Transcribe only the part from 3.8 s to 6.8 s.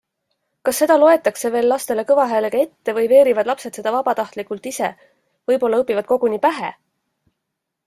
seda vabatahtlikult ise- võib-olla õpivad koguni pähe?